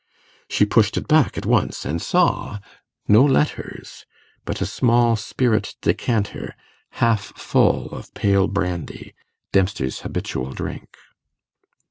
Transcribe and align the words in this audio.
She 0.49 0.65
pushed 0.65 0.97
it 0.97 1.07
back 1.07 1.37
at 1.37 1.45
once, 1.45 1.85
and 1.85 2.01
saw 2.01 2.57
no 3.07 3.23
letters, 3.23 4.07
but 4.45 4.59
a 4.59 4.65
small 4.65 5.15
spirit 5.15 5.75
decanter, 5.81 6.55
half 6.93 7.25
full 7.37 7.85
of 7.91 8.11
pale 8.15 8.47
brandy, 8.47 9.13
Dempster's 9.51 9.99
habitual 9.99 10.53
drink. 10.53 10.97